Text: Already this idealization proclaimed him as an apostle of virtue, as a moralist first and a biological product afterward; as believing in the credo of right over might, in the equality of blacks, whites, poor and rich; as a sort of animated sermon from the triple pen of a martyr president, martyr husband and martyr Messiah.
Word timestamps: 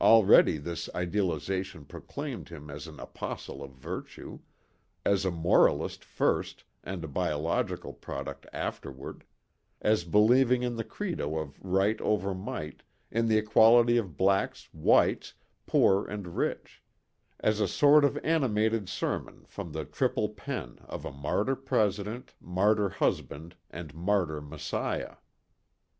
Already 0.00 0.56
this 0.58 0.88
idealization 0.94 1.84
proclaimed 1.84 2.48
him 2.48 2.70
as 2.70 2.86
an 2.86 3.00
apostle 3.00 3.60
of 3.60 3.72
virtue, 3.72 4.38
as 5.04 5.24
a 5.24 5.32
moralist 5.32 6.04
first 6.04 6.62
and 6.84 7.02
a 7.02 7.08
biological 7.08 7.92
product 7.92 8.46
afterward; 8.52 9.24
as 9.82 10.04
believing 10.04 10.62
in 10.62 10.76
the 10.76 10.84
credo 10.84 11.36
of 11.38 11.58
right 11.60 12.00
over 12.00 12.34
might, 12.36 12.84
in 13.10 13.26
the 13.26 13.36
equality 13.36 13.96
of 13.96 14.16
blacks, 14.16 14.68
whites, 14.72 15.34
poor 15.66 16.06
and 16.06 16.36
rich; 16.36 16.84
as 17.40 17.58
a 17.58 17.66
sort 17.66 18.04
of 18.04 18.16
animated 18.22 18.88
sermon 18.88 19.44
from 19.44 19.72
the 19.72 19.84
triple 19.84 20.28
pen 20.28 20.78
of 20.84 21.04
a 21.04 21.10
martyr 21.10 21.56
president, 21.56 22.32
martyr 22.40 22.90
husband 22.90 23.56
and 23.72 23.92
martyr 23.92 24.40
Messiah. 24.40 25.16